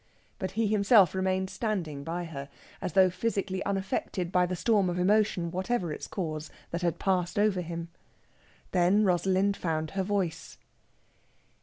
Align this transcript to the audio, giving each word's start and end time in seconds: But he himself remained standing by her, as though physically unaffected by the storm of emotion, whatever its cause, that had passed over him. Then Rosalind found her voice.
But 0.39 0.53
he 0.57 0.65
himself 0.65 1.13
remained 1.13 1.51
standing 1.51 2.03
by 2.03 2.23
her, 2.23 2.49
as 2.81 2.93
though 2.93 3.11
physically 3.11 3.63
unaffected 3.65 4.31
by 4.31 4.47
the 4.47 4.55
storm 4.55 4.89
of 4.89 4.97
emotion, 4.97 5.51
whatever 5.51 5.93
its 5.93 6.07
cause, 6.07 6.49
that 6.71 6.81
had 6.81 6.97
passed 6.97 7.37
over 7.37 7.61
him. 7.61 7.87
Then 8.71 9.03
Rosalind 9.05 9.55
found 9.55 9.91
her 9.91 10.01
voice. 10.01 10.57